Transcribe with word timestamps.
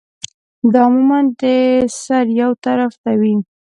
دا 0.73 0.81
عموماً 0.87 1.19
د 1.41 1.43
سر 2.01 2.25
يو 2.41 2.51
طرف 2.65 2.91
ته 3.03 3.11
وی 3.19 3.33